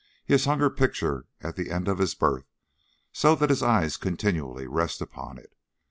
He 0.25 0.33
has 0.33 0.45
hung 0.45 0.57
her 0.57 0.71
picture 0.71 1.27
at 1.41 1.55
the 1.55 1.69
end 1.69 1.87
of 1.87 1.99
his 1.99 2.15
berth, 2.15 2.47
so 3.13 3.35
that 3.35 3.51
his 3.51 3.61
eyes 3.61 3.97
continually 3.97 4.65
rest 4.65 4.99
upon 4.99 5.37
it. 5.37 5.53